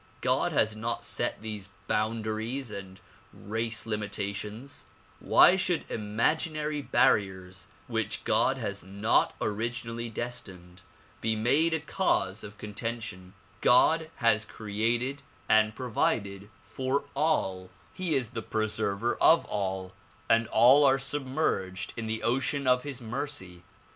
God 0.21 0.51
has 0.51 0.75
not 0.75 1.05
set 1.05 1.43
these 1.43 1.69
boundaries 1.85 2.71
and 2.71 2.99
race 3.31 3.85
limitations. 3.85 4.87
Why 5.19 5.55
should 5.55 5.85
imaginary 5.91 6.81
barriers 6.81 7.67
which 7.85 8.23
God 8.23 8.57
has 8.57 8.83
not 8.83 9.35
originally 9.39 10.09
destined, 10.09 10.81
be 11.21 11.35
made 11.35 11.75
a 11.75 11.79
cause 11.79 12.43
of 12.43 12.57
contention? 12.57 13.35
God 13.61 14.09
has 14.15 14.43
created 14.43 15.21
and 15.47 15.75
provided 15.75 16.49
for 16.63 17.03
all. 17.15 17.69
He 17.93 18.05
96 18.09 18.27
THE 18.29 18.41
PRO:\IULGATION 18.41 18.83
OF 18.85 18.89
UNIVERSAL 18.89 18.95
PEACE 18.97 19.13
is 19.13 19.19
the 19.19 19.21
preserver 19.21 19.35
of 19.35 19.45
all, 19.51 19.93
and 20.27 20.47
all 20.47 20.83
are 20.83 20.97
submerged 20.97 21.93
in 21.95 22.07
the 22.07 22.23
ocean 22.23 22.65
of 22.65 22.81
his 22.81 22.99
mercy. 23.01 23.61